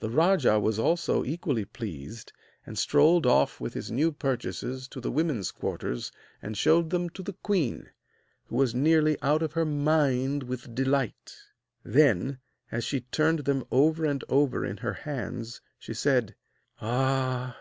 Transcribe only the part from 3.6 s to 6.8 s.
with his new purchases to the women's quarters and